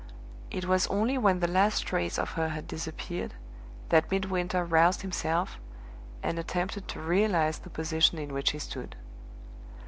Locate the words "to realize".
6.87-7.59